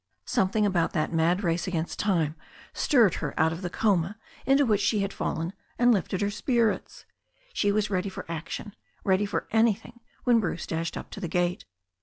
Something 0.25 0.65
about 0.65 0.93
that 0.93 1.13
mad 1.13 1.43
race 1.43 1.67
against 1.67 1.99
time 1.99 2.35
stirred 2.73 3.13
her 3.21 3.39
out 3.39 3.51
of 3.53 3.61
the 3.61 3.69
coma 3.69 4.17
into 4.47 4.65
which 4.65 4.81
she 4.81 5.01
had 5.01 5.13
fallen, 5.13 5.53
and 5.77 5.91
lifted 5.93 6.21
her 6.21 6.31
spirits. 6.31 7.05
She 7.53 7.71
was 7.71 7.91
ready 7.91 8.09
for 8.09 8.25
action, 8.27 8.75
ready 9.03 9.27
for 9.27 9.47
anything 9.51 9.99
when 10.23 10.39
Bruce 10.39 10.65
dashed 10.65 10.97
up 10.97 11.11
to 11.11 11.19
the 11.19 11.27
gate. 11.27 11.65